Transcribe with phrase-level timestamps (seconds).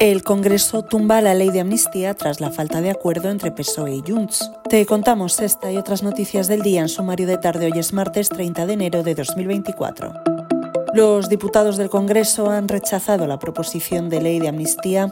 [0.00, 4.02] El Congreso tumba la ley de amnistía tras la falta de acuerdo entre PSOE y
[4.06, 4.48] Junts.
[4.68, 7.66] Te contamos esta y otras noticias del día en sumario de tarde.
[7.66, 10.12] Hoy es martes 30 de enero de 2024.
[10.94, 15.10] Los diputados del Congreso han rechazado la proposición de ley de amnistía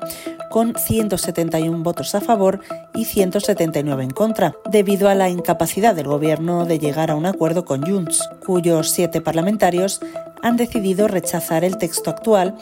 [0.51, 2.61] con 171 votos a favor
[2.95, 7.65] y 179 en contra, debido a la incapacidad del Gobierno de llegar a un acuerdo
[7.65, 10.01] con Junts, cuyos siete parlamentarios
[10.47, 12.55] han decidido rechazar el texto actual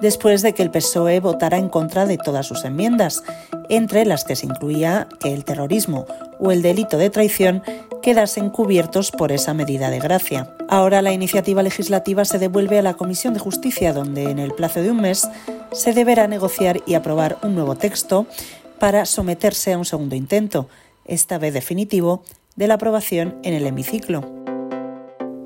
[0.00, 3.22] después de que el PSOE votara en contra de todas sus enmiendas,
[3.68, 6.06] entre las que se incluía que el terrorismo
[6.40, 7.62] o el delito de traición
[8.02, 10.54] quedasen cubiertos por esa medida de gracia.
[10.68, 14.82] Ahora la iniciativa legislativa se devuelve a la Comisión de Justicia, donde en el plazo
[14.82, 15.28] de un mes
[15.72, 18.26] se deberá negociar y aprobar un nuevo texto
[18.80, 20.68] para someterse a un segundo intento,
[21.04, 22.22] esta vez definitivo,
[22.56, 24.47] de la aprobación en el hemiciclo.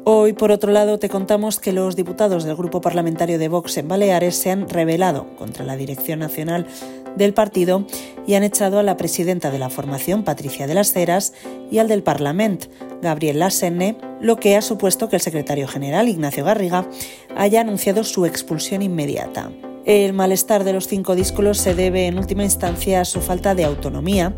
[0.04, 3.86] Hoy, por otro lado, te contamos que los diputados del Grupo Parlamentario de Vox en
[3.86, 6.66] Baleares se han rebelado contra la Dirección Nacional
[7.14, 7.86] del partido
[8.26, 11.34] y han echado a la presidenta de la formación, Patricia de las Heras,
[11.70, 12.66] y al del Parlamento,
[13.00, 16.88] Gabriel Lassenne, lo que ha supuesto que el secretario general, Ignacio Garriga,
[17.36, 19.52] haya anunciado su expulsión inmediata.
[19.84, 23.64] El malestar de los cinco díscolos se debe en última instancia a su falta de
[23.64, 24.34] autonomía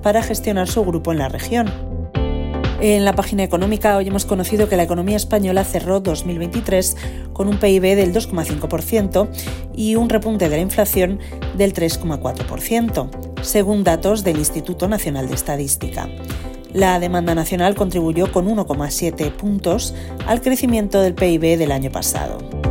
[0.00, 1.91] para gestionar su grupo en la región.
[2.82, 6.96] En la página económica hoy hemos conocido que la economía española cerró 2023
[7.32, 9.28] con un PIB del 2,5%
[9.72, 11.20] y un repunte de la inflación
[11.56, 13.08] del 3,4%,
[13.40, 16.08] según datos del Instituto Nacional de Estadística.
[16.72, 19.94] La demanda nacional contribuyó con 1,7 puntos
[20.26, 22.61] al crecimiento del PIB del año pasado.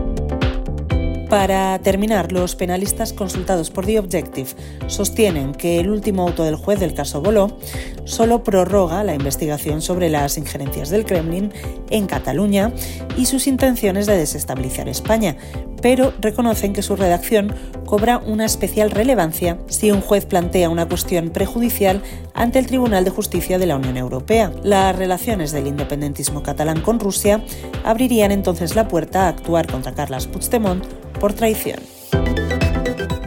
[1.32, 4.50] Para terminar, los penalistas consultados por The Objective
[4.88, 7.58] sostienen que el último auto del juez del caso Boló
[8.04, 11.54] solo prorroga la investigación sobre las injerencias del Kremlin
[11.90, 12.74] en Cataluña
[13.18, 15.38] y sus intenciones de desestabilizar España,
[15.82, 17.54] pero reconocen que su redacción
[17.86, 22.02] cobra una especial relevancia si un juez plantea una cuestión prejudicial
[22.34, 24.52] ante el Tribunal de Justicia de la Unión Europea.
[24.64, 27.44] Las relaciones del independentismo catalán con Rusia
[27.84, 30.86] abrirían entonces la puerta a actuar contra Carles Puigdemont
[31.20, 31.80] por traición.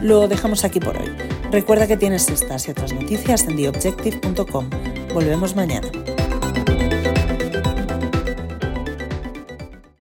[0.01, 1.11] Lo dejamos aquí por hoy.
[1.51, 4.69] Recuerda que tienes estas y otras noticias en theobjective.com.
[5.13, 5.87] Volvemos mañana.